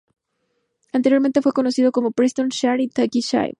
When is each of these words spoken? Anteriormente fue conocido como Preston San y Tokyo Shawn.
Anteriormente 0.93 1.43
fue 1.43 1.53
conocido 1.53 1.91
como 1.91 2.09
Preston 2.11 2.51
San 2.51 2.79
y 2.79 2.87
Tokyo 2.89 3.21
Shawn. 3.21 3.49